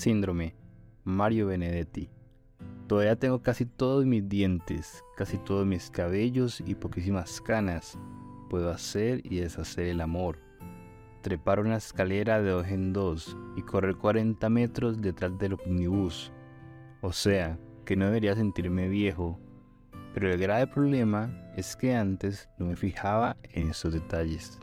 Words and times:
Síndrome 0.00 0.54
Mario 1.04 1.48
Benedetti. 1.48 2.08
Todavía 2.86 3.16
tengo 3.16 3.42
casi 3.42 3.66
todos 3.66 4.06
mis 4.06 4.26
dientes, 4.26 5.04
casi 5.14 5.36
todos 5.36 5.66
mis 5.66 5.90
cabellos 5.90 6.62
y 6.66 6.74
poquísimas 6.74 7.38
canas. 7.42 7.98
Puedo 8.48 8.70
hacer 8.70 9.20
y 9.24 9.40
deshacer 9.40 9.88
el 9.88 10.00
amor. 10.00 10.38
Trepar 11.20 11.60
una 11.60 11.76
escalera 11.76 12.40
de 12.40 12.48
dos 12.48 12.66
en 12.68 12.94
dos 12.94 13.36
y 13.56 13.62
correr 13.62 13.94
40 13.94 14.48
metros 14.48 15.02
detrás 15.02 15.36
del 15.38 15.58
omnibus. 15.66 16.32
O 17.02 17.12
sea, 17.12 17.58
que 17.84 17.94
no 17.94 18.06
debería 18.06 18.34
sentirme 18.34 18.88
viejo. 18.88 19.38
Pero 20.14 20.32
el 20.32 20.40
grave 20.40 20.66
problema 20.66 21.52
es 21.58 21.76
que 21.76 21.94
antes 21.94 22.48
no 22.56 22.64
me 22.64 22.76
fijaba 22.76 23.36
en 23.52 23.68
esos 23.68 23.92
detalles. 23.92 24.58